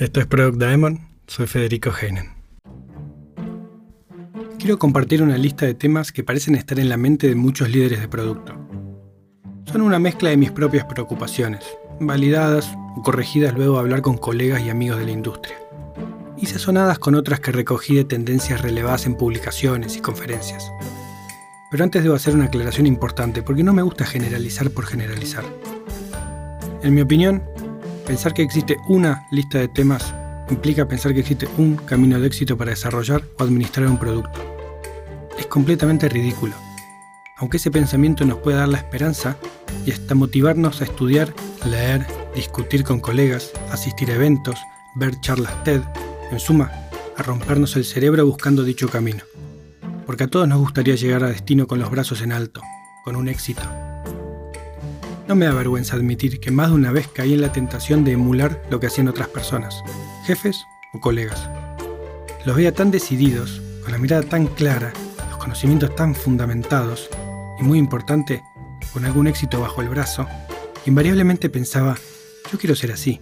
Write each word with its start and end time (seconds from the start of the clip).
Esto 0.00 0.18
es 0.20 0.26
Product 0.26 0.56
Diamond, 0.56 0.98
soy 1.26 1.46
Federico 1.46 1.90
Heinen. 1.92 2.30
Quiero 4.58 4.78
compartir 4.78 5.22
una 5.22 5.36
lista 5.36 5.66
de 5.66 5.74
temas 5.74 6.10
que 6.10 6.24
parecen 6.24 6.54
estar 6.54 6.80
en 6.80 6.88
la 6.88 6.96
mente 6.96 7.28
de 7.28 7.34
muchos 7.34 7.68
líderes 7.68 8.00
de 8.00 8.08
producto. 8.08 8.54
Son 9.70 9.82
una 9.82 9.98
mezcla 9.98 10.30
de 10.30 10.38
mis 10.38 10.52
propias 10.52 10.86
preocupaciones, 10.86 11.66
validadas 12.00 12.74
o 12.96 13.02
corregidas 13.02 13.52
luego 13.52 13.74
de 13.74 13.80
hablar 13.80 14.00
con 14.00 14.16
colegas 14.16 14.62
y 14.62 14.70
amigos 14.70 14.98
de 14.98 15.04
la 15.04 15.10
industria, 15.10 15.56
y 16.38 16.46
sazonadas 16.46 16.98
con 16.98 17.14
otras 17.14 17.40
que 17.40 17.52
recogí 17.52 17.94
de 17.94 18.04
tendencias 18.04 18.62
relevadas 18.62 19.04
en 19.04 19.16
publicaciones 19.16 19.98
y 19.98 20.00
conferencias. 20.00 20.72
Pero 21.70 21.84
antes 21.84 22.02
debo 22.02 22.14
hacer 22.14 22.34
una 22.34 22.46
aclaración 22.46 22.86
importante 22.86 23.42
porque 23.42 23.64
no 23.64 23.74
me 23.74 23.82
gusta 23.82 24.06
generalizar 24.06 24.70
por 24.70 24.86
generalizar. 24.86 25.44
En 26.82 26.94
mi 26.94 27.02
opinión, 27.02 27.42
Pensar 28.06 28.34
que 28.34 28.42
existe 28.42 28.76
una 28.88 29.26
lista 29.30 29.58
de 29.58 29.68
temas 29.68 30.14
implica 30.50 30.88
pensar 30.88 31.14
que 31.14 31.20
existe 31.20 31.48
un 31.58 31.76
camino 31.76 32.18
de 32.18 32.26
éxito 32.26 32.56
para 32.56 32.70
desarrollar 32.70 33.22
o 33.38 33.42
administrar 33.42 33.88
un 33.88 33.98
producto. 33.98 34.40
Es 35.38 35.46
completamente 35.46 36.08
ridículo. 36.08 36.54
Aunque 37.36 37.56
ese 37.56 37.70
pensamiento 37.70 38.24
nos 38.24 38.38
puede 38.38 38.58
dar 38.58 38.68
la 38.68 38.78
esperanza 38.78 39.36
y 39.86 39.92
hasta 39.92 40.14
motivarnos 40.14 40.80
a 40.80 40.84
estudiar, 40.84 41.32
leer, 41.64 42.06
discutir 42.34 42.84
con 42.84 43.00
colegas, 43.00 43.52
asistir 43.70 44.10
a 44.10 44.14
eventos, 44.14 44.58
ver 44.96 45.18
charlas 45.20 45.64
TED, 45.64 45.80
en 46.30 46.40
suma, 46.40 46.70
a 47.16 47.22
rompernos 47.22 47.76
el 47.76 47.84
cerebro 47.84 48.26
buscando 48.26 48.62
dicho 48.62 48.88
camino. 48.88 49.22
Porque 50.04 50.24
a 50.24 50.28
todos 50.28 50.48
nos 50.48 50.58
gustaría 50.58 50.96
llegar 50.96 51.24
a 51.24 51.28
destino 51.28 51.66
con 51.66 51.78
los 51.78 51.90
brazos 51.90 52.20
en 52.22 52.32
alto, 52.32 52.60
con 53.04 53.16
un 53.16 53.28
éxito, 53.28 53.62
no 55.30 55.36
me 55.36 55.46
da 55.46 55.54
vergüenza 55.54 55.94
admitir 55.94 56.40
que 56.40 56.50
más 56.50 56.70
de 56.70 56.74
una 56.74 56.90
vez 56.90 57.06
caí 57.06 57.34
en 57.34 57.40
la 57.40 57.52
tentación 57.52 58.02
de 58.02 58.10
emular 58.10 58.60
lo 58.68 58.80
que 58.80 58.88
hacían 58.88 59.06
otras 59.06 59.28
personas, 59.28 59.80
jefes 60.26 60.66
o 60.92 60.98
colegas. 60.98 61.48
Los 62.44 62.56
veía 62.56 62.74
tan 62.74 62.90
decididos, 62.90 63.62
con 63.84 63.92
la 63.92 63.98
mirada 63.98 64.24
tan 64.24 64.48
clara, 64.48 64.92
los 65.28 65.38
conocimientos 65.38 65.94
tan 65.94 66.16
fundamentados 66.16 67.08
y, 67.60 67.62
muy 67.62 67.78
importante, 67.78 68.42
con 68.92 69.04
algún 69.04 69.28
éxito 69.28 69.60
bajo 69.60 69.82
el 69.82 69.88
brazo, 69.88 70.26
invariablemente 70.84 71.48
pensaba, 71.48 71.96
yo 72.50 72.58
quiero 72.58 72.74
ser 72.74 72.90
así, 72.90 73.20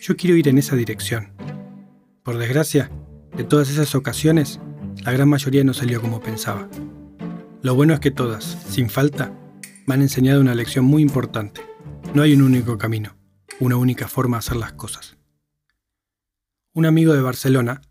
yo 0.00 0.16
quiero 0.16 0.36
ir 0.36 0.48
en 0.48 0.56
esa 0.56 0.74
dirección. 0.74 1.32
Por 2.22 2.38
desgracia, 2.38 2.90
de 3.36 3.44
todas 3.44 3.68
esas 3.68 3.94
ocasiones, 3.94 4.58
la 5.04 5.12
gran 5.12 5.28
mayoría 5.28 5.64
no 5.64 5.74
salió 5.74 6.00
como 6.00 6.22
pensaba. 6.22 6.66
Lo 7.60 7.74
bueno 7.74 7.92
es 7.92 8.00
que 8.00 8.10
todas, 8.10 8.56
sin 8.70 8.88
falta, 8.88 9.32
me 9.86 9.94
han 9.94 10.02
enseñado 10.02 10.40
una 10.40 10.54
lección 10.54 10.84
muy 10.84 11.00
importante. 11.00 11.62
No 12.12 12.22
hay 12.22 12.34
un 12.34 12.42
único 12.42 12.76
camino, 12.76 13.16
una 13.60 13.76
única 13.76 14.08
forma 14.08 14.36
de 14.36 14.40
hacer 14.40 14.56
las 14.56 14.72
cosas. 14.72 15.16
Un 16.72 16.86
amigo 16.86 17.14
de 17.14 17.22
Barcelona, 17.22 17.82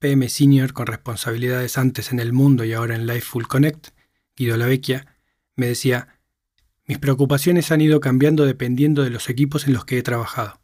PM 0.00 0.28
Senior 0.28 0.72
con 0.72 0.86
responsabilidades 0.86 1.78
antes 1.78 2.10
en 2.12 2.20
El 2.20 2.32
Mundo 2.32 2.64
y 2.64 2.72
ahora 2.72 2.96
en 2.96 3.06
Lifeful 3.06 3.46
Connect, 3.46 3.88
Guido 4.36 4.56
Lavecchia, 4.56 5.06
me 5.54 5.66
decía, 5.66 6.20
mis 6.84 6.98
preocupaciones 6.98 7.70
han 7.70 7.80
ido 7.80 8.00
cambiando 8.00 8.44
dependiendo 8.44 9.04
de 9.04 9.10
los 9.10 9.30
equipos 9.30 9.66
en 9.66 9.72
los 9.72 9.84
que 9.84 9.98
he 9.98 10.02
trabajado. 10.02 10.60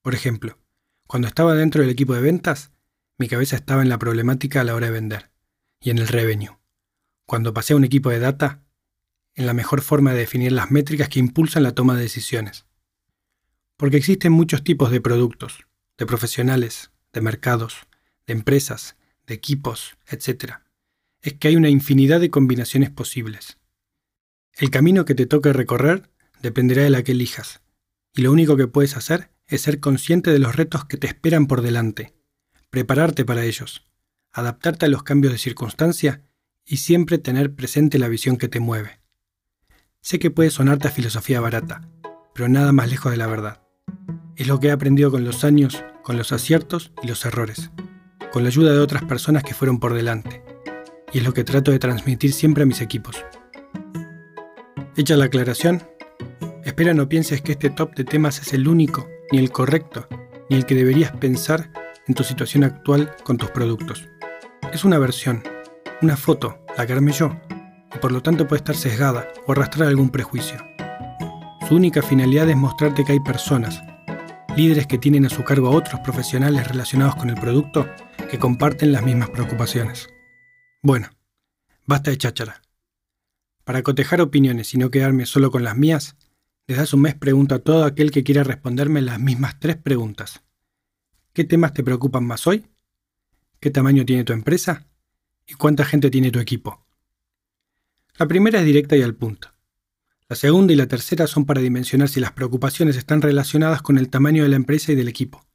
Por 0.00 0.14
ejemplo, 0.14 0.58
cuando 1.06 1.28
estaba 1.28 1.54
dentro 1.54 1.82
del 1.82 1.90
equipo 1.90 2.14
de 2.14 2.22
ventas, 2.22 2.72
mi 3.18 3.28
cabeza 3.28 3.56
estaba 3.56 3.82
en 3.82 3.88
la 3.88 3.98
problemática 3.98 4.62
a 4.62 4.64
la 4.64 4.74
hora 4.74 4.86
de 4.86 4.92
vender 4.92 5.30
y 5.80 5.90
en 5.90 5.98
el 5.98 6.08
revenue. 6.08 6.56
Cuando 7.26 7.52
pasé 7.52 7.74
a 7.74 7.76
un 7.76 7.84
equipo 7.84 8.10
de 8.10 8.20
data, 8.20 8.62
en 9.36 9.46
la 9.46 9.54
mejor 9.54 9.82
forma 9.82 10.12
de 10.12 10.20
definir 10.20 10.50
las 10.50 10.70
métricas 10.70 11.08
que 11.08 11.20
impulsan 11.20 11.62
la 11.62 11.74
toma 11.74 11.94
de 11.94 12.02
decisiones. 12.02 12.64
Porque 13.76 13.98
existen 13.98 14.32
muchos 14.32 14.64
tipos 14.64 14.90
de 14.90 15.00
productos, 15.00 15.66
de 15.98 16.06
profesionales, 16.06 16.90
de 17.12 17.20
mercados, 17.20 17.86
de 18.26 18.32
empresas, 18.32 18.96
de 19.26 19.34
equipos, 19.34 19.96
etc. 20.08 20.54
Es 21.20 21.34
que 21.34 21.48
hay 21.48 21.56
una 21.56 21.68
infinidad 21.68 22.18
de 22.18 22.30
combinaciones 22.30 22.90
posibles. 22.90 23.58
El 24.54 24.70
camino 24.70 25.04
que 25.04 25.14
te 25.14 25.26
toque 25.26 25.52
recorrer 25.52 26.10
dependerá 26.40 26.82
de 26.82 26.90
la 26.90 27.02
que 27.02 27.12
elijas, 27.12 27.60
y 28.14 28.22
lo 28.22 28.32
único 28.32 28.56
que 28.56 28.66
puedes 28.66 28.96
hacer 28.96 29.30
es 29.46 29.60
ser 29.62 29.80
consciente 29.80 30.32
de 30.32 30.38
los 30.38 30.56
retos 30.56 30.86
que 30.86 30.96
te 30.96 31.06
esperan 31.06 31.46
por 31.46 31.60
delante, 31.60 32.14
prepararte 32.70 33.26
para 33.26 33.44
ellos, 33.44 33.86
adaptarte 34.32 34.86
a 34.86 34.88
los 34.88 35.02
cambios 35.02 35.32
de 35.32 35.38
circunstancia 35.38 36.22
y 36.64 36.78
siempre 36.78 37.18
tener 37.18 37.54
presente 37.54 37.98
la 37.98 38.08
visión 38.08 38.38
que 38.38 38.48
te 38.48 38.60
mueve. 38.60 39.00
Sé 40.06 40.20
que 40.20 40.30
puede 40.30 40.50
sonarte 40.50 40.86
a 40.86 40.92
filosofía 40.92 41.40
barata, 41.40 41.80
pero 42.32 42.48
nada 42.48 42.70
más 42.70 42.88
lejos 42.88 43.10
de 43.10 43.18
la 43.18 43.26
verdad. 43.26 43.62
Es 44.36 44.46
lo 44.46 44.60
que 44.60 44.68
he 44.68 44.70
aprendido 44.70 45.10
con 45.10 45.24
los 45.24 45.42
años, 45.42 45.82
con 46.04 46.16
los 46.16 46.30
aciertos 46.30 46.92
y 47.02 47.08
los 47.08 47.24
errores, 47.24 47.72
con 48.30 48.44
la 48.44 48.50
ayuda 48.50 48.72
de 48.72 48.78
otras 48.78 49.02
personas 49.02 49.42
que 49.42 49.52
fueron 49.52 49.80
por 49.80 49.94
delante, 49.94 50.44
y 51.12 51.18
es 51.18 51.24
lo 51.24 51.34
que 51.34 51.42
trato 51.42 51.72
de 51.72 51.80
transmitir 51.80 52.32
siempre 52.32 52.62
a 52.62 52.66
mis 52.66 52.82
equipos. 52.82 53.16
Hecha 54.96 55.16
la 55.16 55.24
aclaración, 55.24 55.82
espera 56.62 56.94
no 56.94 57.08
pienses 57.08 57.42
que 57.42 57.50
este 57.50 57.70
top 57.70 57.96
de 57.96 58.04
temas 58.04 58.40
es 58.40 58.52
el 58.52 58.68
único, 58.68 59.08
ni 59.32 59.38
el 59.38 59.50
correcto, 59.50 60.06
ni 60.48 60.54
el 60.56 60.66
que 60.66 60.76
deberías 60.76 61.10
pensar 61.16 61.72
en 62.06 62.14
tu 62.14 62.22
situación 62.22 62.62
actual 62.62 63.16
con 63.24 63.38
tus 63.38 63.50
productos. 63.50 64.08
Es 64.72 64.84
una 64.84 65.00
versión, 65.00 65.42
una 66.00 66.16
foto, 66.16 66.60
la 66.78 66.86
que 66.86 66.92
armé 66.92 67.10
yo, 67.10 67.36
y 67.96 67.98
por 67.98 68.12
lo 68.12 68.22
tanto 68.22 68.46
puede 68.46 68.58
estar 68.58 68.76
sesgada 68.76 69.28
o 69.46 69.52
arrastrar 69.52 69.88
algún 69.88 70.10
prejuicio. 70.10 70.58
Su 71.66 71.74
única 71.74 72.02
finalidad 72.02 72.48
es 72.48 72.56
mostrarte 72.56 73.04
que 73.04 73.12
hay 73.12 73.20
personas, 73.20 73.82
líderes 74.56 74.86
que 74.86 74.98
tienen 74.98 75.26
a 75.26 75.30
su 75.30 75.44
cargo 75.44 75.68
a 75.68 75.70
otros 75.70 76.00
profesionales 76.00 76.68
relacionados 76.68 77.16
con 77.16 77.30
el 77.30 77.36
producto 77.36 77.88
que 78.30 78.38
comparten 78.38 78.92
las 78.92 79.02
mismas 79.02 79.30
preocupaciones. 79.30 80.08
Bueno, 80.82 81.08
basta 81.86 82.10
de 82.10 82.18
cháchara. 82.18 82.62
Para 83.64 83.82
cotejar 83.82 84.20
opiniones 84.20 84.74
y 84.74 84.78
no 84.78 84.90
quedarme 84.90 85.26
solo 85.26 85.50
con 85.50 85.64
las 85.64 85.76
mías, 85.76 86.16
desde 86.68 86.82
hace 86.82 86.96
un 86.96 87.02
mes 87.02 87.14
pregunto 87.14 87.54
a 87.54 87.60
todo 87.60 87.84
aquel 87.84 88.10
que 88.10 88.24
quiera 88.24 88.44
responderme 88.44 89.00
las 89.00 89.18
mismas 89.18 89.58
tres 89.58 89.76
preguntas. 89.76 90.42
¿Qué 91.32 91.44
temas 91.44 91.72
te 91.72 91.82
preocupan 91.82 92.24
más 92.24 92.46
hoy? 92.46 92.66
¿Qué 93.58 93.70
tamaño 93.70 94.04
tiene 94.04 94.24
tu 94.24 94.32
empresa? 94.32 94.86
¿Y 95.46 95.54
cuánta 95.54 95.84
gente 95.84 96.10
tiene 96.10 96.30
tu 96.30 96.38
equipo? 96.38 96.85
La 98.18 98.26
primera 98.26 98.60
es 98.60 98.64
directa 98.64 98.96
y 98.96 99.02
al 99.02 99.14
punto. 99.14 99.50
La 100.28 100.36
segunda 100.36 100.72
y 100.72 100.76
la 100.76 100.88
tercera 100.88 101.26
son 101.26 101.44
para 101.44 101.60
dimensionar 101.60 102.08
si 102.08 102.18
las 102.18 102.32
preocupaciones 102.32 102.96
están 102.96 103.20
relacionadas 103.20 103.82
con 103.82 103.98
el 103.98 104.08
tamaño 104.08 104.42
de 104.42 104.48
la 104.48 104.56
empresa 104.56 104.92
y 104.92 104.94
del 104.94 105.08
equipo. 105.08 105.46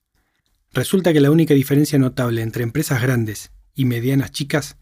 Resulta 0.72 1.11
que 1.11 1.22
la 1.22 1.31
única 1.31 1.55
diferencia 1.55 1.97
notable 1.97 2.41
entre 2.41 2.63
empresas 2.63 3.01
grandes 3.01 3.51
y 3.73 3.85
medianas 3.85 4.31
chicas 4.31 4.77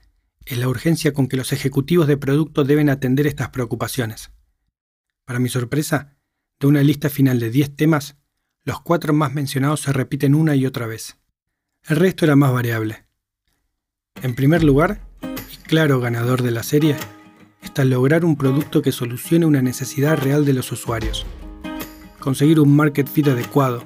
es 0.45 0.57
la 0.57 0.67
urgencia 0.67 1.13
con 1.13 1.28
que 1.28 1.38
los 1.38 1.53
ejecutivos 1.53 2.06
de 2.07 2.17
producto 2.17 2.66
deben 2.66 2.90
atender 2.90 3.25
estas 3.25 3.50
preocupaciones. 3.50 4.31
Para 5.25 5.40
mi 5.40 5.47
sorpresa, 5.47 6.17
de 6.59 6.67
una 6.67 6.84
lista 6.84 7.09
final 7.09 7.40
de 7.40 7.50
10 7.50 7.75
temas, 7.78 8.17
los 8.66 8.81
cuatro 8.81 9.13
más 9.13 9.34
mencionados 9.34 9.81
se 9.81 9.94
repiten 9.94 10.35
una 10.35 10.56
y 10.56 10.66
otra 10.66 10.85
vez. 10.85 11.17
El 11.88 11.96
resto 11.96 12.25
era 12.25 12.35
más 12.35 12.51
variable. 12.51 13.06
En 14.22 14.35
primer 14.35 14.63
lugar, 14.63 15.01
y 15.23 15.56
claro 15.63 16.01
ganador 16.01 16.44
de 16.44 16.51
la 16.51 16.63
serie, 16.63 16.96
hasta 17.62 17.86
lograr 17.86 18.25
un 18.25 18.36
producto 18.36 18.81
que 18.81 18.92
solucione 18.92 19.46
una 19.46 19.62
necesidad 19.62 20.18
real 20.18 20.46
de 20.46 20.53
los 20.53 20.72
usuarios. 20.72 21.25
Conseguir 22.20 22.59
un 22.59 22.75
market 22.75 23.08
fit 23.08 23.28
adecuado, 23.28 23.84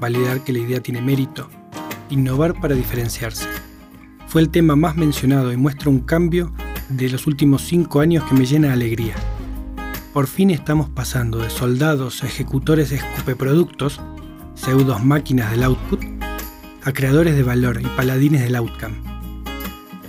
validar 0.00 0.44
que 0.44 0.52
la 0.52 0.60
idea 0.60 0.80
tiene 0.80 1.02
mérito, 1.02 1.48
innovar 2.10 2.60
para 2.60 2.74
diferenciarse. 2.74 3.46
Fue 4.26 4.40
el 4.42 4.50
tema 4.50 4.76
más 4.76 4.96
mencionado 4.96 5.52
y 5.52 5.56
muestra 5.56 5.90
un 5.90 6.00
cambio 6.00 6.52
de 6.88 7.08
los 7.08 7.26
últimos 7.26 7.62
cinco 7.62 8.00
años 8.00 8.24
que 8.24 8.34
me 8.34 8.46
llena 8.46 8.68
de 8.68 8.74
alegría. 8.74 9.14
Por 10.12 10.26
fin 10.26 10.50
estamos 10.50 10.88
pasando 10.88 11.38
de 11.38 11.50
soldados 11.50 12.22
a 12.22 12.26
ejecutores 12.26 12.92
escupeproductos, 12.92 14.00
pseudos 14.54 15.04
máquinas 15.04 15.50
del 15.50 15.62
output, 15.64 16.00
a 16.84 16.92
creadores 16.92 17.36
de 17.36 17.42
valor 17.42 17.80
y 17.82 17.86
paladines 17.96 18.42
del 18.42 18.56
outcome. 18.56 19.15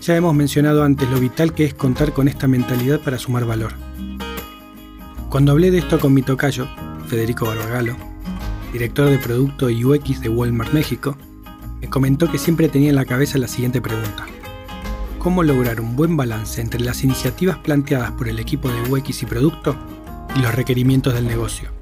Ya 0.08 0.16
hemos 0.16 0.34
mencionado 0.34 0.86
antes 0.86 1.10
lo 1.10 1.20
vital 1.20 1.54
que 1.54 1.66
es 1.66 1.74
contar 1.74 2.14
con 2.14 2.30
esta 2.30 2.48
mentalidad 2.48 3.02
para 3.02 3.20
sumar 3.20 3.44
valor. 3.44 3.74
Cuando 5.30 5.52
hablé 5.52 5.70
de 5.70 5.80
esto 5.80 6.00
con 6.00 6.14
mi 6.14 6.22
tocayo, 6.22 6.66
Federico 7.08 7.46
Barbagalo, 7.46 7.98
director 8.72 9.10
de 9.10 9.18
producto 9.18 9.70
y 9.70 9.84
UX 9.84 10.22
de 10.22 10.30
Walmart 10.30 10.72
México, 10.72 11.18
me 11.82 11.90
comentó 11.90 12.32
que 12.32 12.38
siempre 12.38 12.70
tenía 12.70 12.88
en 12.88 12.96
la 12.96 13.04
cabeza 13.04 13.38
la 13.38 13.50
siguiente 13.50 13.82
pregunta. 13.82 14.26
¿Cómo 15.20 15.44
lograr 15.44 15.82
un 15.82 15.98
buen 15.98 16.16
balance 16.16 16.62
entre 16.62 16.80
las 16.80 17.04
iniciativas 17.04 17.58
planteadas 17.58 18.12
por 18.12 18.30
el 18.30 18.40
equipo 18.40 18.70
de 18.70 18.90
UX 18.90 19.24
y 19.24 19.26
producto 19.26 19.78
y 20.38 20.40
los 20.40 20.56
requerimientos 20.56 21.16
del 21.16 21.28
negocio? 21.28 21.74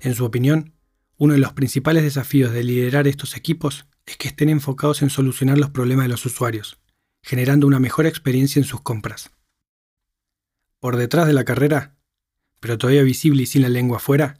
En 0.00 0.14
su 0.14 0.24
opinión, 0.24 0.74
uno 1.16 1.32
de 1.32 1.40
los 1.40 1.52
principales 1.54 2.04
desafíos 2.04 2.52
de 2.52 2.62
liderar 2.62 3.08
estos 3.08 3.36
equipos 3.36 3.86
es 4.06 4.16
que 4.16 4.28
estén 4.28 4.50
enfocados 4.50 5.02
en 5.02 5.10
solucionar 5.10 5.58
los 5.58 5.70
problemas 5.70 6.04
de 6.04 6.10
los 6.10 6.24
usuarios, 6.24 6.80
generando 7.22 7.66
una 7.66 7.78
mejor 7.78 8.06
experiencia 8.06 8.60
en 8.60 8.64
sus 8.64 8.80
compras. 8.80 9.30
Por 10.78 10.96
detrás 10.96 11.26
de 11.26 11.32
la 11.32 11.44
carrera, 11.44 11.96
pero 12.60 12.78
todavía 12.78 13.02
visible 13.02 13.42
y 13.42 13.46
sin 13.46 13.62
la 13.62 13.68
lengua 13.68 13.98
afuera, 13.98 14.38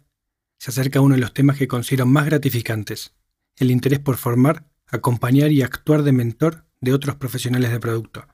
se 0.59 0.71
acerca 0.71 1.00
uno 1.00 1.15
de 1.15 1.21
los 1.21 1.32
temas 1.32 1.56
que 1.56 1.69
considero 1.69 2.06
más 2.06 2.27
gratificantes, 2.27 3.15
el 3.56 3.71
interés 3.71 3.99
por 3.99 4.17
formar, 4.17 4.67
acompañar 4.87 5.53
y 5.53 5.62
actuar 5.62 6.03
de 6.03 6.12
mentor 6.12 6.65
de 6.81 6.93
otros 6.93 7.17
profesionales 7.17 7.71
de 7.71 7.81
producto, 7.81 8.27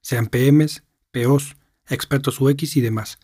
sean 0.00 0.26
PMs, 0.26 0.84
POs, 1.12 1.56
expertos 1.88 2.40
UX 2.40 2.76
y 2.76 2.80
demás, 2.80 3.18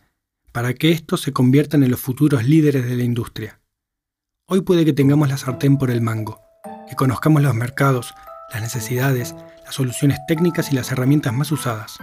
para 0.51 0.73
que 0.73 0.91
estos 0.91 1.21
se 1.21 1.33
conviertan 1.33 1.83
en 1.83 1.91
los 1.91 1.99
futuros 1.99 2.45
líderes 2.45 2.85
de 2.85 2.95
la 2.95 3.03
industria. 3.03 3.61
Hoy 4.45 4.61
puede 4.61 4.85
que 4.85 4.93
tengamos 4.93 5.29
la 5.29 5.37
sartén 5.37 5.77
por 5.77 5.91
el 5.91 6.01
mango, 6.01 6.41
que 6.87 6.95
conozcamos 6.95 7.41
los 7.41 7.53
mercados, 7.53 8.13
las 8.53 8.61
necesidades, 8.61 9.35
las 9.67 9.75
soluciones 9.75 10.17
técnicas 10.25 10.71
y 10.71 10.75
las 10.75 10.93
herramientas 10.93 11.33
más 11.33 11.51
usadas. 11.51 11.97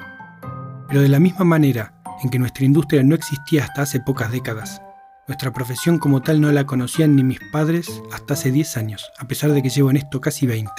Pero 0.87 1.01
de 1.01 1.09
la 1.09 1.19
misma 1.19 1.47
manera 1.47 1.95
en 2.23 2.29
que 2.29 2.39
nuestra 2.39 2.67
industria 2.67 3.03
no 3.03 3.15
existía 3.15 3.65
hasta 3.65 3.83
hace 3.83 4.01
pocas 4.01 4.31
décadas, 4.31 4.83
nuestra 5.27 5.51
profesión 5.51 5.99
como 5.99 6.21
tal 6.21 6.43
no 6.43 6.53
la 6.53 6.67
conocían 6.67 7.17
ni 7.17 7.25
mis 7.25 7.41
padres 7.51 8.03
hasta 8.13 8.35
hace 8.35 8.51
10 8.51 8.77
años, 8.77 9.11
a 9.19 9.27
pesar 9.27 9.53
de 9.53 9.63
que 9.63 9.71
llevo 9.71 9.89
en 9.89 9.97
esto 9.97 10.21
casi 10.21 10.47
20. 10.47 10.71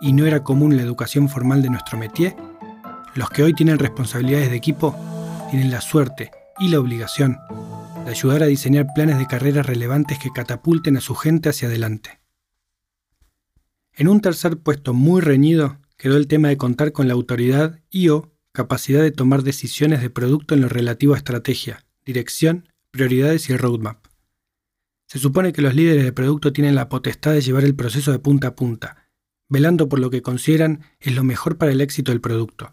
Y 0.00 0.12
no 0.12 0.26
era 0.26 0.42
común 0.42 0.76
la 0.76 0.82
educación 0.82 1.28
formal 1.28 1.62
de 1.62 1.70
nuestro 1.70 1.96
métier. 1.96 2.34
Los 3.14 3.30
que 3.30 3.44
hoy 3.44 3.54
tienen 3.54 3.78
responsabilidades 3.78 4.50
de 4.50 4.56
equipo 4.56 4.96
tienen 5.50 5.70
la 5.70 5.80
suerte 5.80 6.32
y 6.58 6.68
la 6.68 6.80
obligación 6.80 7.38
de 8.04 8.10
ayudar 8.10 8.42
a 8.42 8.46
diseñar 8.46 8.88
planes 8.92 9.18
de 9.18 9.28
carrera 9.28 9.62
relevantes 9.62 10.18
que 10.18 10.32
catapulten 10.32 10.96
a 10.96 11.00
su 11.00 11.14
gente 11.14 11.50
hacia 11.50 11.68
adelante. 11.68 12.18
En 13.92 14.08
un 14.08 14.20
tercer 14.20 14.58
puesto 14.58 14.94
muy 14.94 15.20
reñido 15.20 15.78
quedó 16.00 16.16
el 16.16 16.28
tema 16.28 16.48
de 16.48 16.56
contar 16.56 16.92
con 16.92 17.08
la 17.08 17.12
autoridad 17.12 17.78
y 17.90 18.08
o 18.08 18.32
capacidad 18.52 19.02
de 19.02 19.10
tomar 19.10 19.42
decisiones 19.42 20.00
de 20.00 20.08
producto 20.08 20.54
en 20.54 20.62
lo 20.62 20.68
relativo 20.70 21.12
a 21.12 21.18
estrategia, 21.18 21.84
dirección 22.06 22.70
prioridades 22.90 23.50
y 23.50 23.56
roadmap. 23.58 24.06
Se 25.08 25.18
supone 25.18 25.52
que 25.52 25.60
los 25.60 25.74
líderes 25.74 26.02
de 26.04 26.14
producto 26.14 26.54
tienen 26.54 26.74
la 26.74 26.88
potestad 26.88 27.34
de 27.34 27.42
llevar 27.42 27.64
el 27.64 27.74
proceso 27.74 28.12
de 28.12 28.18
punta 28.18 28.48
a 28.48 28.54
punta, 28.54 29.10
velando 29.50 29.90
por 29.90 29.98
lo 29.98 30.08
que 30.08 30.22
consideran 30.22 30.80
es 31.00 31.14
lo 31.14 31.22
mejor 31.22 31.58
para 31.58 31.70
el 31.70 31.82
éxito 31.82 32.12
del 32.12 32.22
producto. 32.22 32.72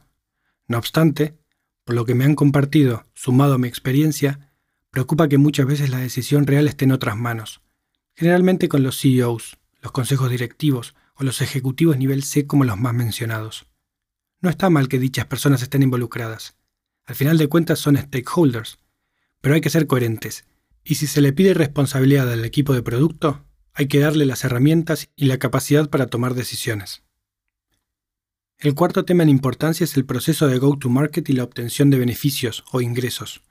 No 0.70 0.78
obstante, 0.78 1.38
por 1.84 1.96
lo 1.96 2.06
que 2.06 2.16
me 2.16 2.24
han 2.24 2.34
compartido, 2.34 3.04
sumado 3.14 3.56
a 3.56 3.58
mi 3.58 3.68
experiencia, 3.68 4.54
preocupa 4.90 5.28
que 5.28 5.38
muchas 5.38 5.66
veces 5.66 5.90
la 5.90 6.00
decisión 6.00 6.48
real 6.48 6.70
esté 6.70 6.86
en 6.86 6.94
otras 6.94 7.18
manos, 7.18 7.60
generalmente 8.16 8.70
con 8.70 8.84
los 8.84 8.98
CEOs, 9.02 9.58
los 9.82 9.92
consejos 9.92 10.32
directivos 10.32 10.96
o 11.18 11.24
los 11.24 11.42
ejecutivos 11.42 11.98
nivel 11.98 12.24
C 12.24 12.48
como 12.48 12.64
los 12.64 12.78
más 12.78 12.94
mencionados. 12.94 13.68
No 14.40 14.50
está 14.50 14.70
mal 14.70 14.88
que 14.88 15.00
dichas 15.00 15.26
personas 15.26 15.62
estén 15.62 15.84
involucradas. 15.84 16.56
Al 17.06 17.16
final 17.16 17.38
de 17.38 17.48
cuentas 17.48 17.80
son 17.80 17.98
stakeholders, 17.98 18.80
pero 19.42 19.56
hay 19.56 19.62
que 19.62 19.70
ser 19.70 19.88
coherentes. 19.88 20.46
Y 20.84 20.96
si 20.96 21.08
se 21.08 21.22
le 21.22 21.34
pide 21.34 21.54
responsabilidad 21.54 22.32
al 22.32 22.46
equipo 22.46 22.74
de 22.74 22.84
producto, 22.84 23.46
hay 23.74 23.88
que 23.88 24.00
darle 24.00 24.26
las 24.26 24.44
herramientas 24.44 25.10
y 25.16 25.26
la 25.26 25.38
capacidad 25.38 25.90
para 25.90 26.08
tomar 26.08 26.34
decisiones. 26.34 27.04
El 28.60 28.74
cuarto 28.74 29.06
tema 29.06 29.24
en 29.24 29.30
importancia 29.30 29.84
es 29.84 29.96
el 29.98 30.06
proceso 30.06 30.48
de 30.48 30.58
go-to-market 30.58 31.30
y 31.30 31.34
la 31.34 31.44
obtención 31.44 31.92
de 31.92 32.00
beneficios 32.00 32.64
o 32.72 32.82
ingresos. 32.82 33.44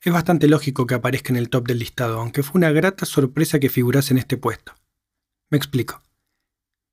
Es 0.00 0.12
bastante 0.12 0.48
lógico 0.48 0.86
que 0.86 0.94
aparezca 0.94 1.32
en 1.32 1.36
el 1.36 1.50
top 1.50 1.68
del 1.68 1.78
listado, 1.78 2.18
aunque 2.18 2.42
fue 2.42 2.58
una 2.58 2.72
grata 2.72 3.06
sorpresa 3.06 3.60
que 3.60 3.68
figurase 3.68 4.14
en 4.14 4.18
este 4.18 4.36
puesto. 4.36 4.72
Me 5.50 5.58
explico. 5.58 6.02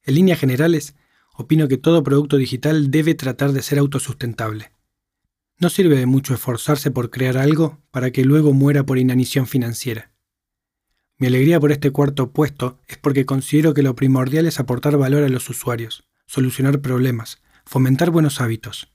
En 0.09 0.15
líneas 0.15 0.39
generales, 0.39 0.95
opino 1.35 1.67
que 1.67 1.77
todo 1.77 2.01
producto 2.01 2.37
digital 2.37 2.89
debe 2.89 3.13
tratar 3.13 3.51
de 3.51 3.61
ser 3.61 3.77
autosustentable. 3.77 4.71
No 5.59 5.69
sirve 5.69 5.97
de 5.97 6.07
mucho 6.07 6.33
esforzarse 6.33 6.89
por 6.89 7.11
crear 7.11 7.37
algo 7.37 7.77
para 7.91 8.09
que 8.09 8.25
luego 8.25 8.51
muera 8.51 8.83
por 8.83 8.97
inanición 8.97 9.45
financiera. 9.45 10.11
Mi 11.19 11.27
alegría 11.27 11.59
por 11.59 11.71
este 11.71 11.91
cuarto 11.91 12.31
puesto 12.31 12.79
es 12.87 12.97
porque 12.97 13.27
considero 13.27 13.75
que 13.75 13.83
lo 13.83 13.95
primordial 13.95 14.47
es 14.47 14.59
aportar 14.59 14.97
valor 14.97 15.21
a 15.21 15.29
los 15.29 15.47
usuarios, 15.47 16.05
solucionar 16.25 16.81
problemas, 16.81 17.39
fomentar 17.63 18.09
buenos 18.09 18.41
hábitos. 18.41 18.91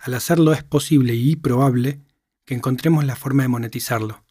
Al 0.00 0.14
hacerlo 0.14 0.52
es 0.52 0.64
posible 0.64 1.14
y 1.14 1.36
probable 1.36 2.00
que 2.44 2.54
encontremos 2.54 3.04
la 3.04 3.14
forma 3.14 3.44
de 3.44 3.50
monetizarlo. 3.50 4.24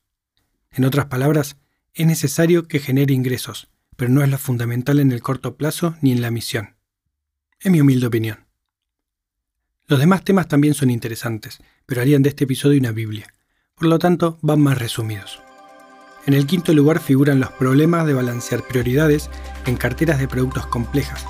En 0.71 0.83
otras 0.83 1.05
palabras, 1.05 1.55
es 1.93 2.05
necesario 2.05 2.67
que 2.67 2.79
genere 2.79 3.13
ingresos, 3.13 3.69
pero 3.99 4.09
no 4.09 4.23
es 4.23 4.29
lo 4.29 4.37
fundamental 4.37 5.01
en 5.01 5.11
el 5.11 5.21
corto 5.21 5.57
plazo 5.57 5.97
ni 5.99 6.13
en 6.13 6.21
la 6.21 6.31
misión. 6.31 6.77
Es 7.59 7.69
mi 7.69 7.81
humilde 7.81 8.07
opinión. 8.07 8.45
Los 9.87 9.99
demás 9.99 10.23
temas 10.23 10.47
también 10.47 10.73
son 10.73 10.89
interesantes, 10.89 11.59
pero 11.85 11.99
harían 11.99 12.23
de 12.23 12.29
este 12.29 12.45
episodio 12.45 12.79
una 12.79 12.93
Biblia. 12.93 13.33
Por 13.75 13.87
lo 13.87 13.99
tanto, 13.99 14.39
van 14.41 14.61
más 14.61 14.77
resumidos. 14.77 15.41
En 16.25 16.33
el 16.33 16.47
quinto 16.47 16.71
lugar 16.71 17.01
figuran 17.01 17.41
los 17.41 17.51
problemas 17.51 18.05
de 18.05 18.13
balancear 18.13 18.65
prioridades 18.65 19.29
en 19.65 19.75
carteras 19.75 20.17
de 20.17 20.29
productos 20.29 20.65
complejas, 20.67 21.25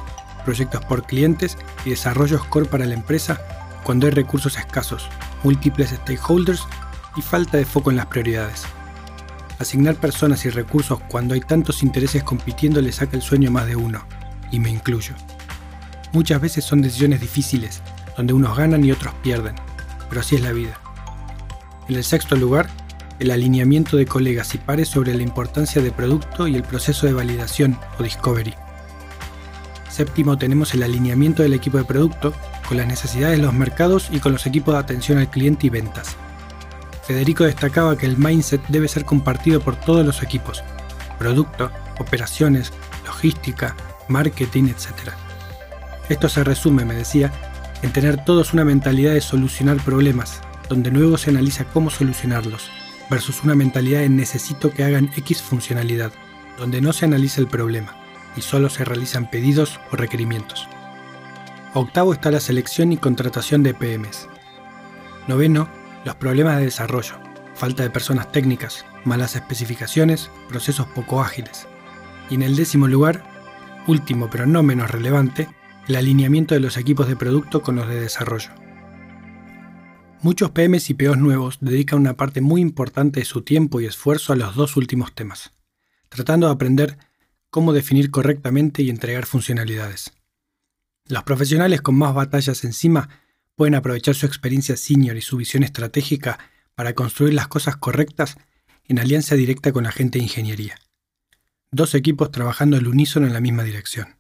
proyectos 0.46 0.86
por 0.86 1.08
clientes 1.08 1.58
y 1.86 1.90
desarrollos 1.90 2.44
core 2.46 2.68
para 2.68 2.86
la 2.86 2.94
empresa 2.94 3.42
cuando 3.84 4.06
hay 4.06 4.12
recursos 4.12 4.60
escasos, 4.60 5.10
múltiples 5.42 5.90
stakeholders 5.90 6.68
y 7.16 7.24
falta 7.24 7.58
de 7.58 7.66
foco 7.66 7.90
en 7.90 7.98
las 7.98 8.06
prioridades. 8.06 8.68
Asignar 9.60 9.96
personas 9.96 10.46
y 10.46 10.50
recursos 10.50 11.02
cuando 11.10 11.34
hay 11.34 11.42
tantos 11.42 11.84
intereses 11.84 12.24
compitiendo 12.24 12.82
le 12.82 12.94
saca 12.94 13.18
el 13.18 13.22
sueño 13.22 13.50
a 13.50 13.52
más 13.52 13.68
de 13.68 13.76
uno, 13.76 14.02
y 14.52 14.60
me 14.60 14.70
incluyo. 14.70 15.14
Muchas 16.14 16.40
veces 16.40 16.64
son 16.64 16.82
decisiones 16.82 17.20
difíciles, 17.20 17.82
donde 18.16 18.32
unos 18.32 18.58
ganan 18.58 18.86
y 18.86 18.94
otros 18.94 19.14
pierden, 19.22 19.56
pero 20.08 20.22
así 20.22 20.36
es 20.36 20.42
la 20.42 20.54
vida. 20.54 20.80
En 21.90 21.96
el 21.98 22.06
sexto 22.06 22.38
lugar, 22.38 22.70
el 23.20 23.32
alineamiento 23.32 23.98
de 23.98 24.06
colegas 24.06 24.56
y 24.56 24.60
pares 24.60 24.88
sobre 24.88 25.14
la 25.14 25.24
importancia 25.24 25.82
de 25.82 25.92
producto 25.92 26.48
y 26.48 26.56
el 26.56 26.64
proceso 26.64 27.06
de 27.06 27.14
validación 27.14 27.78
o 28.00 28.04
discovery. 28.04 28.54
Séptimo, 29.90 30.38
tenemos 30.38 30.74
el 30.74 30.84
alineamiento 30.84 31.44
del 31.44 31.54
equipo 31.54 31.78
de 31.78 31.84
producto 31.84 32.34
con 32.70 32.78
las 32.78 32.88
necesidades 32.88 33.38
de 33.38 33.44
los 33.44 33.54
mercados 33.54 34.08
y 34.10 34.20
con 34.20 34.32
los 34.32 34.46
equipos 34.46 34.74
de 34.74 34.80
atención 34.80 35.18
al 35.18 35.30
cliente 35.30 35.68
y 35.68 35.70
ventas. 35.70 36.16
Federico 37.10 37.44
destacaba 37.44 37.98
que 37.98 38.06
el 38.06 38.20
mindset 38.20 38.62
debe 38.68 38.88
ser 38.88 39.04
compartido 39.04 39.62
por 39.62 39.76
todos 39.76 40.06
los 40.06 40.22
equipos, 40.22 40.64
producto, 41.18 41.72
operaciones, 41.98 42.72
logística, 43.04 43.76
marketing, 44.10 44.66
etc. 44.66 45.14
Esto 46.08 46.30
se 46.30 46.44
resume, 46.44 46.86
me 46.86 46.94
decía, 46.94 47.32
en 47.82 47.92
tener 47.92 48.24
todos 48.26 48.54
una 48.54 48.64
mentalidad 48.64 49.16
de 49.16 49.22
solucionar 49.22 49.78
problemas, 49.78 50.42
donde 50.70 50.92
luego 50.92 51.18
se 51.18 51.32
analiza 51.32 51.64
cómo 51.64 51.90
solucionarlos, 51.90 52.70
versus 53.10 53.44
una 53.44 53.56
mentalidad 53.56 54.02
de 54.02 54.10
necesito 54.10 54.72
que 54.72 54.84
hagan 54.84 55.10
X 55.18 55.42
funcionalidad, 55.42 56.12
donde 56.60 56.80
no 56.80 56.94
se 56.94 57.06
analiza 57.06 57.42
el 57.42 57.48
problema 57.48 57.96
y 58.38 58.42
solo 58.42 58.70
se 58.70 58.86
realizan 58.86 59.32
pedidos 59.32 59.80
o 59.92 59.96
requerimientos. 59.96 60.68
Octavo 61.74 62.14
está 62.14 62.30
la 62.30 62.40
selección 62.40 62.92
y 62.92 62.98
contratación 62.98 63.64
de 63.64 63.74
PMs. 63.74 64.30
Noveno, 65.28 65.79
los 66.06 66.16
problemas 66.16 66.58
de 66.58 66.66
desarrollo, 66.66 67.16
falta 67.56 67.84
de 67.84 67.90
personas 67.90 68.32
técnicas, 68.32 68.86
malas 69.04 69.36
especificaciones, 69.36 70.30
procesos 70.48 70.88
poco 70.88 71.22
ágiles. 71.22 71.68
Y 72.30 72.36
en 72.36 72.44
el 72.44 72.56
décimo 72.56 72.88
lugar, 72.88 73.24
último 73.88 74.30
pero 74.30 74.46
no 74.46 74.64
menos 74.64 74.92
relevante, 74.92 75.48
el 75.88 75.96
alineamiento 75.96 76.54
de 76.54 76.62
los 76.62 76.78
equipos 76.78 77.08
de 77.08 77.16
producto 77.16 77.62
con 77.62 77.76
los 77.76 77.88
de 77.88 78.00
desarrollo. 78.00 78.52
Muchos 80.22 80.52
PMs 80.52 80.90
y 80.90 80.94
POs 80.94 81.18
nuevos 81.18 81.58
dedican 81.62 82.00
una 82.00 82.16
parte 82.16 82.42
muy 82.42 82.62
importante 82.62 83.22
de 83.22 83.26
su 83.26 83.42
tiempo 83.42 83.80
y 83.80 83.86
esfuerzo 83.86 84.34
a 84.34 84.36
los 84.36 84.54
dos 84.56 84.76
últimos 84.76 85.14
temas, 85.16 85.52
tratando 86.10 86.48
de 86.48 86.54
aprender 86.54 86.98
cómo 87.50 87.74
definir 87.74 88.12
correctamente 88.12 88.84
y 88.84 88.90
entregar 88.90 89.26
funcionalidades. 89.26 90.12
Los 91.06 91.24
profesionales 91.24 91.82
con 91.82 91.96
más 91.96 92.14
batallas 92.14 92.64
encima 92.64 93.10
pueden 93.60 93.76
aprovechar 93.76 94.16
su 94.16 94.26
experiencia 94.26 94.78
senior 94.78 95.18
y 95.18 95.22
su 95.22 95.36
visión 95.36 95.64
estratégica 95.64 96.40
para 96.76 96.94
construir 96.94 97.34
las 97.34 97.50
cosas 97.50 97.76
correctas 97.76 98.38
en 98.86 99.00
alianza 99.00 99.36
directa 99.36 99.74
con 99.74 99.84
la 99.84 99.92
gente 99.92 100.18
de 100.18 100.24
ingeniería. 100.24 100.80
Dos 101.70 101.94
equipos 101.94 102.32
trabajando 102.32 102.78
al 102.78 102.88
unísono 102.88 103.28
en 103.28 103.34
la 103.34 103.42
misma 103.42 103.64
dirección. 103.64 104.16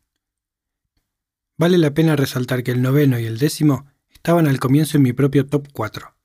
Vale 1.58 1.77
la 1.77 1.93
pena 1.93 2.17
resaltar 2.17 2.63
que 2.63 2.72
el 2.72 2.81
noveno 2.81 3.17
y 3.17 3.27
el 3.27 3.38
décimo 3.38 3.88
estaban 4.10 4.46
al 4.46 4.60
comienzo 4.60 4.98
en 4.98 5.03
mi 5.03 5.13
propio 5.13 5.46
top 5.46 5.69
4, 5.72 6.17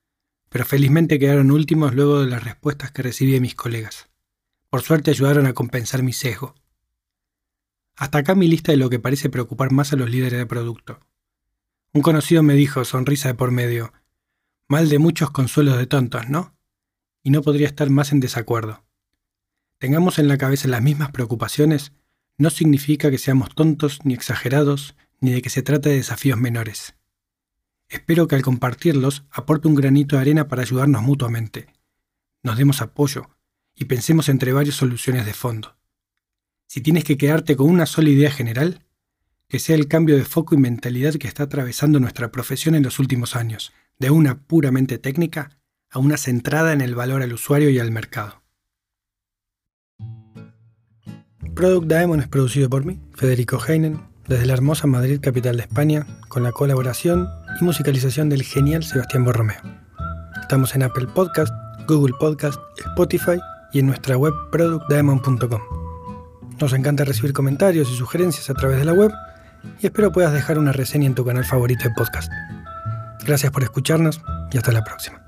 pero 0.48 0.64
felizmente 0.64 1.20
quedaron 1.20 1.52
últimos 1.52 1.94
luego 1.94 2.20
de 2.20 2.26
las 2.28 2.42
respuestas 2.42 2.90
que 2.90 3.02
recibí 3.02 3.30
de 3.30 3.40
mis 3.40 3.54
colegas. 3.54 4.08
Por 4.70 4.82
suerte 4.82 5.12
ayudaron 5.12 5.46
a 5.46 5.52
compensar 5.52 6.02
mi 6.02 6.12
sesgo. 6.12 6.56
Hasta 7.94 8.18
acá 8.18 8.34
mi 8.34 8.48
lista 8.48 8.72
de 8.72 8.78
lo 8.78 8.90
que 8.90 8.98
parece 8.98 9.30
preocupar 9.30 9.70
más 9.70 9.92
a 9.92 9.96
los 9.96 10.10
líderes 10.10 10.40
de 10.40 10.46
producto. 10.46 10.98
Un 11.94 12.02
conocido 12.02 12.42
me 12.42 12.54
dijo, 12.54 12.84
sonrisa 12.84 13.28
de 13.28 13.34
por 13.34 13.52
medio, 13.52 13.92
mal 14.68 14.88
de 14.88 14.98
muchos 14.98 15.30
consuelos 15.30 15.78
de 15.78 15.86
tontos, 15.86 16.28
¿no? 16.28 16.56
Y 17.22 17.30
no 17.30 17.40
podría 17.40 17.68
estar 17.68 17.88
más 17.88 18.10
en 18.10 18.18
desacuerdo. 18.18 18.84
Tengamos 19.78 20.18
en 20.18 20.26
la 20.26 20.36
cabeza 20.36 20.66
las 20.66 20.82
mismas 20.82 21.12
preocupaciones 21.12 21.92
no 22.36 22.50
significa 22.50 23.12
que 23.12 23.18
seamos 23.18 23.54
tontos 23.54 24.00
ni 24.04 24.12
exagerados 24.12 24.96
ni 25.20 25.30
de 25.30 25.40
que 25.40 25.50
se 25.50 25.62
trate 25.62 25.90
de 25.90 25.96
desafíos 25.96 26.36
menores. 26.36 26.96
Espero 27.88 28.26
que 28.26 28.34
al 28.34 28.42
compartirlos 28.42 29.24
aporte 29.30 29.68
un 29.68 29.76
granito 29.76 30.16
de 30.16 30.22
arena 30.22 30.48
para 30.48 30.62
ayudarnos 30.62 31.02
mutuamente, 31.02 31.68
nos 32.42 32.58
demos 32.58 32.82
apoyo 32.82 33.30
y 33.76 33.84
pensemos 33.84 34.28
entre 34.28 34.52
varias 34.52 34.74
soluciones 34.74 35.26
de 35.26 35.32
fondo. 35.32 35.76
Si 36.66 36.80
tienes 36.80 37.04
que 37.04 37.16
quedarte 37.16 37.54
con 37.54 37.70
una 37.70 37.86
sola 37.86 38.10
idea 38.10 38.32
general, 38.32 38.84
que 39.54 39.60
sea 39.60 39.76
el 39.76 39.86
cambio 39.86 40.16
de 40.16 40.24
foco 40.24 40.56
y 40.56 40.58
mentalidad 40.58 41.14
que 41.14 41.28
está 41.28 41.44
atravesando 41.44 42.00
nuestra 42.00 42.32
profesión 42.32 42.74
en 42.74 42.82
los 42.82 42.98
últimos 42.98 43.36
años, 43.36 43.72
de 44.00 44.10
una 44.10 44.42
puramente 44.42 44.98
técnica 44.98 45.60
a 45.92 46.00
una 46.00 46.16
centrada 46.16 46.72
en 46.72 46.80
el 46.80 46.96
valor 46.96 47.22
al 47.22 47.32
usuario 47.32 47.70
y 47.70 47.78
al 47.78 47.92
mercado. 47.92 48.42
Product 51.54 51.86
Diamond 51.86 52.22
es 52.22 52.26
producido 52.26 52.68
por 52.68 52.84
mí, 52.84 52.98
Federico 53.14 53.60
Heinen, 53.64 54.00
desde 54.26 54.44
la 54.44 54.54
hermosa 54.54 54.88
Madrid, 54.88 55.20
capital 55.22 55.56
de 55.56 55.62
España, 55.62 56.04
con 56.26 56.42
la 56.42 56.50
colaboración 56.50 57.28
y 57.60 57.64
musicalización 57.64 58.28
del 58.28 58.42
genial 58.42 58.82
Sebastián 58.82 59.24
Borromeo. 59.24 59.62
Estamos 60.42 60.74
en 60.74 60.82
Apple 60.82 61.06
Podcast, 61.14 61.54
Google 61.86 62.16
Podcast, 62.18 62.58
Spotify 62.78 63.38
y 63.72 63.78
en 63.78 63.86
nuestra 63.86 64.16
web 64.16 64.34
productdiamond.com. 64.50 65.60
Nos 66.60 66.72
encanta 66.72 67.04
recibir 67.04 67.32
comentarios 67.32 67.88
y 67.88 67.94
sugerencias 67.94 68.50
a 68.50 68.54
través 68.54 68.78
de 68.78 68.84
la 68.84 68.94
web 68.94 69.12
y 69.80 69.86
espero 69.86 70.12
puedas 70.12 70.32
dejar 70.32 70.58
una 70.58 70.72
reseña 70.72 71.06
en 71.06 71.14
tu 71.14 71.24
canal 71.24 71.44
favorito 71.44 71.84
de 71.84 71.94
podcast. 71.94 72.30
Gracias 73.24 73.52
por 73.52 73.62
escucharnos 73.62 74.20
y 74.52 74.58
hasta 74.58 74.72
la 74.72 74.84
próxima. 74.84 75.23